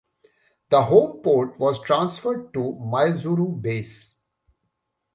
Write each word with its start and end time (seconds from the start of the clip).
The 0.71 0.81
home 0.81 1.21
port 1.21 1.59
was 1.59 1.79
transferred 1.79 2.55
to 2.55 2.75
Maizuru 2.81 3.61
base. 3.61 4.15